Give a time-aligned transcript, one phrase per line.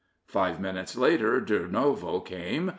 [0.25, 2.69] Five minutes later Durnovo came.